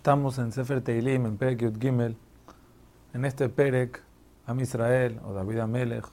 Estamos 0.00 0.38
en 0.38 0.50
Sefer 0.50 0.80
Teilim, 0.80 1.26
en 1.26 1.36
Perek 1.36 1.60
Yud 1.60 1.78
Gimel. 1.78 2.16
En 3.12 3.26
este 3.26 3.50
Perek, 3.50 4.02
Am 4.46 4.58
Israel, 4.58 5.20
o 5.26 5.34
David 5.34 5.58
Amelech, 5.58 6.06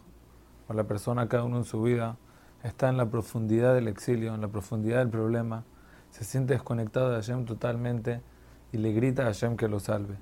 o 0.67 0.73
la 0.73 0.83
persona, 0.83 1.29
cada 1.29 1.45
uno 1.45 1.59
en 1.59 1.63
su 1.63 1.81
vida, 1.81 2.17
está 2.63 2.89
en 2.89 2.97
la 2.97 3.05
profundidad 3.05 3.73
del 3.73 3.87
exilio, 3.87 4.35
en 4.35 4.41
la 4.41 4.49
profundidad 4.49 4.97
del 4.97 5.07
problema, 5.07 5.63
se 6.11 6.25
siente 6.25 6.53
desconectado 6.53 7.11
de 7.11 7.15
Hashem 7.15 7.45
totalmente 7.45 8.19
y 8.73 8.77
le 8.77 8.91
grita 8.91 9.21
a 9.21 9.27
Hashem 9.27 9.55
que 9.55 9.69
lo 9.69 9.79
salve. 9.79 10.17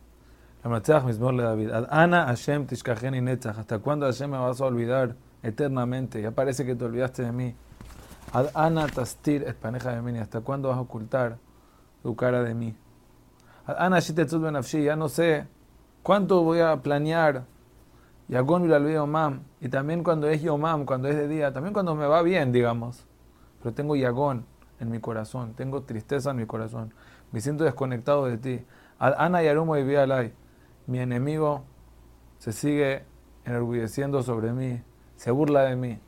Mismo 1.04 1.34
David, 1.34 1.72
Ana 1.90 2.28
Hashem 2.28 2.68
tishkacheni 2.68 3.20
netzach, 3.20 3.58
¿hasta 3.58 3.80
cuándo 3.80 4.06
Hashem 4.06 4.30
me 4.30 4.38
vas 4.38 4.62
a 4.62 4.66
olvidar 4.66 5.16
eternamente? 5.42 6.22
Ya 6.22 6.30
parece 6.30 6.68
que 6.68 6.76
te 6.76 6.86
olvidaste 6.86 7.24
de 7.24 7.32
mí. 7.32 7.56
Ad 8.32 8.46
Ana 8.54 8.86
tastir 8.86 9.42
espaneja 9.42 9.90
de 9.90 10.04
mí, 10.04 10.20
¿hasta 10.20 10.42
cuándo 10.42 10.70
vas 10.70 10.78
a 10.78 10.82
ocultar 10.82 11.40
tu 12.04 12.16
cara 12.16 12.44
de 12.44 12.54
mí? 12.54 12.76
Ya 13.68 14.96
no 14.96 15.10
sé 15.10 15.48
cuánto 16.04 16.44
voy 16.44 16.60
a 16.60 16.78
planear. 16.78 17.46
Yagón. 18.28 19.44
Y 19.62 19.70
también 19.70 20.04
cuando 20.04 20.28
es 20.28 20.42
Yomam, 20.42 20.86
cuando 20.86 21.08
es 21.08 21.16
de 21.16 21.28
día, 21.28 21.54
también 21.54 21.74
cuando 21.74 21.96
me 21.96 22.08
va 22.08 22.22
bien, 22.22 22.52
digamos. 22.52 23.06
Pero 23.62 23.74
tengo 23.74 23.96
Yagón 23.96 24.46
en 24.80 24.90
mi 24.90 25.00
corazón, 25.00 25.54
tengo 25.54 25.84
tristeza 25.84 26.32
en 26.32 26.38
mi 26.38 26.46
corazón. 26.46 26.94
Me 27.32 27.42
siento 27.42 27.64
desconectado 27.64 28.26
de 28.26 28.38
ti. 28.38 28.66
Ana 29.00 29.44
Yarumo 29.44 29.78
y 29.78 29.84
Vialai. 29.84 30.34
Mi 30.88 31.00
enemigo 31.00 31.64
se 32.38 32.52
sigue 32.52 33.04
enorgulleciendo 33.44 34.22
sobre 34.24 34.54
mí, 34.54 34.82
se 35.16 35.32
burla 35.32 35.64
de 35.64 35.76
mí. 35.76 36.00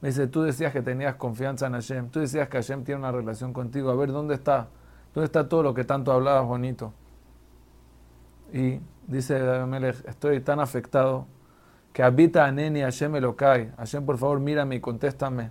Me 0.00 0.08
dice, 0.08 0.26
tú 0.26 0.42
decías 0.42 0.72
que 0.72 0.82
tenías 0.82 1.16
confianza 1.16 1.66
en 1.66 1.72
Hashem, 1.72 2.10
tú 2.10 2.20
decías 2.20 2.48
que 2.48 2.58
Hashem 2.58 2.84
tiene 2.84 3.00
una 3.00 3.10
relación 3.10 3.52
contigo. 3.52 3.90
A 3.90 3.96
ver, 3.96 4.12
¿dónde 4.12 4.34
está? 4.34 4.68
¿Dónde 5.14 5.26
está 5.26 5.48
todo 5.48 5.62
lo 5.62 5.74
que 5.74 5.84
tanto 5.84 6.12
hablabas 6.12 6.46
bonito? 6.46 6.92
Y 8.52 8.80
dice 9.06 9.38
David 9.38 9.84
estoy 10.06 10.40
tan 10.40 10.60
afectado 10.60 11.26
que 11.92 12.02
habita 12.02 12.44
a 12.44 12.52
Neni 12.52 12.80
Hashem 12.80 13.16
Elokai. 13.16 13.72
Hashem, 13.76 14.06
por 14.06 14.18
favor, 14.18 14.40
mírame 14.40 14.76
y 14.76 14.80
contéstame. 14.80 15.50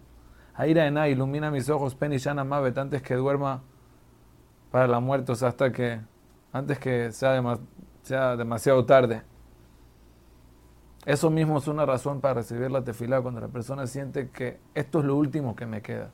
Aira 0.53 0.87
Enai, 0.87 1.11
ilumina 1.11 1.51
mis 1.51 1.69
ojos, 1.69 1.93
Pen 1.93 2.13
y 2.13 2.17
Shana 2.17 2.43
Mavet, 2.43 2.77
antes 2.77 3.01
que 3.03 3.15
duerma 3.15 3.61
para 4.71 4.87
la 4.87 4.99
muerte, 4.99 5.31
o 5.31 5.35
sea, 5.35 5.49
hasta 5.49 5.71
que, 5.71 6.01
antes 6.51 6.79
que 6.79 7.11
sea, 7.11 7.59
sea 8.01 8.35
demasiado 8.35 8.85
tarde. 8.85 9.21
Eso 11.05 11.29
mismo 11.29 11.59
es 11.59 11.67
una 11.67 11.85
razón 11.85 12.21
para 12.21 12.35
recibir 12.35 12.71
la 12.71 12.83
tefilá 12.83 13.21
cuando 13.21 13.39
la 13.39 13.47
persona 13.47 13.85
siente 13.87 14.29
que 14.29 14.59
esto 14.73 14.99
es 14.99 15.05
lo 15.05 15.15
último 15.15 15.55
que 15.55 15.65
me 15.65 15.81
queda. 15.81 16.09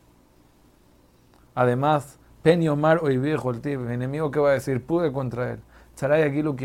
Además, 1.55 2.19
Pen 2.43 2.61
y 2.61 2.67
Omar 2.67 2.99
hoy 3.01 3.17
viejo 3.17 3.51
el 3.51 3.61
tío, 3.61 3.79
mi 3.79 3.93
enemigo 3.93 4.29
que 4.29 4.37
va 4.37 4.49
a 4.49 4.53
decir, 4.53 4.85
pude 4.85 5.13
contra 5.13 5.51
él. 5.51 5.61
Charay 5.95 6.23
aquí 6.23 6.41
los 6.41 6.57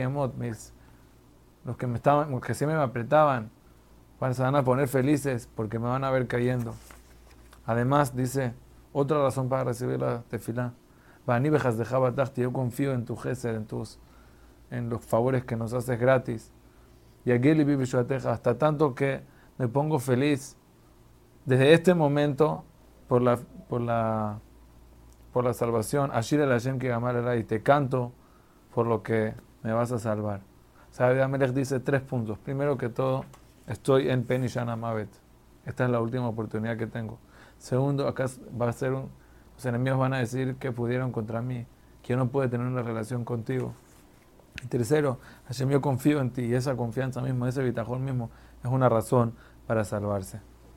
que 1.76 1.86
me 1.86 1.94
estaban, 1.94 2.32
los 2.32 2.40
que 2.40 2.54
siempre 2.54 2.76
me 2.76 2.82
apretaban, 2.82 3.50
se 4.32 4.42
van 4.42 4.56
a 4.56 4.64
poner 4.64 4.88
felices 4.88 5.48
porque 5.54 5.78
me 5.78 5.86
van 5.86 6.02
a 6.02 6.10
ver 6.10 6.26
cayendo. 6.26 6.74
Además, 7.64 8.16
dice, 8.16 8.54
otra 8.92 9.22
razón 9.22 9.48
para 9.48 9.62
recibir 9.62 10.00
la 10.00 10.22
tefilá. 10.22 10.72
Yo 12.34 12.52
confío 12.52 12.92
en 12.92 13.04
tu 13.04 13.14
gesed, 13.16 13.54
en 13.54 13.66
tus, 13.66 14.00
en 14.72 14.88
los 14.88 15.04
favores 15.04 15.44
que 15.44 15.54
nos 15.54 15.72
haces 15.74 16.00
gratis. 16.00 16.50
Y 17.24 17.30
aquí 17.30 17.50
hasta 18.26 18.58
tanto 18.58 18.96
que 18.96 19.22
me 19.58 19.68
pongo 19.68 20.00
feliz 20.00 20.56
desde 21.44 21.72
este 21.72 21.94
momento 21.94 22.64
por 23.06 23.22
la, 23.22 23.38
por 23.68 23.80
la, 23.80 24.40
por 25.32 25.44
la 25.44 25.54
salvación. 25.54 26.10
Ashir 26.12 26.40
el 26.40 26.50
Hashem 26.50 26.78
que 26.78 26.94
y 27.38 27.44
te 27.44 27.62
canto 27.62 28.12
por 28.74 28.86
lo 28.86 29.02
que 29.02 29.34
me 29.62 29.72
vas 29.72 29.92
a 29.92 29.98
salvar. 29.98 30.40
Sabe 30.90 31.22
Amelech 31.22 31.52
dice 31.52 31.80
tres 31.80 32.00
puntos. 32.02 32.38
Primero 32.38 32.76
que 32.76 32.88
todo, 32.88 33.24
estoy 33.66 34.08
en 34.10 34.24
Penishana 34.24 34.76
Mavet. 34.76 35.10
Esta 35.66 35.84
es 35.84 35.90
la 35.90 36.00
última 36.00 36.28
oportunidad 36.28 36.77
que 36.77 36.86
tengo. 36.86 37.18
Segundo, 37.58 38.08
acá 38.08 38.27
va 38.61 38.68
a 38.68 38.72
ser 38.72 38.92
un, 38.92 39.11
los 39.55 39.67
enemigos 39.67 39.98
van 39.98 40.14
a 40.14 40.18
decir 40.18 40.55
que 40.56 40.70
pudieron 40.70 41.11
contra 41.11 41.42
mí, 41.42 41.67
que 42.02 42.12
yo 42.12 42.17
no 42.17 42.28
puedo 42.28 42.48
tener 42.48 42.67
una 42.67 42.83
relación 42.83 43.24
contigo. 43.24 43.74
Y 44.62 44.67
tercero, 44.68 45.18
Hashem, 45.48 45.68
yo 45.68 45.80
confío 45.80 46.20
en 46.20 46.30
ti 46.30 46.42
y 46.42 46.55
esa 46.55 46.77
confianza 46.77 47.20
misma, 47.20 47.48
ese 47.48 47.62
bitajón 47.62 48.05
mismo, 48.05 48.30
es 48.62 48.70
una 48.70 48.88
razón 48.88 49.34
para 49.67 49.84
salvarse. 49.84 50.40